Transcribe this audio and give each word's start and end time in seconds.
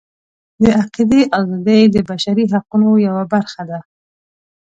د 0.61 0.63
عقیدې 0.81 1.21
ازادي 1.39 1.79
د 1.93 1.95
بشري 2.09 2.45
حقونو 2.53 2.89
یوه 3.07 3.23
برخه 3.33 3.61
ده. 3.69 3.79